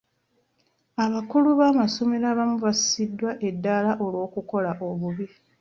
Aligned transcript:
Abakulu 1.05 1.47
b'amasomero 1.59 2.25
abamu 2.33 2.57
bassiddwa 2.65 3.31
eddaala 3.49 3.91
olw'okukola 4.05 4.69
obubi. 4.89 5.25